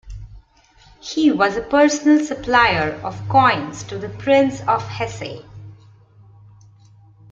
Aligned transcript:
He 0.99 1.31
was 1.31 1.55
a 1.55 1.61
personal 1.61 2.25
supplier 2.25 2.93
of 3.03 3.21
coins 3.29 3.83
to 3.83 3.99
the 3.99 4.09
Prince 4.09 4.59
of 4.61 4.81
Hesse. 4.87 5.43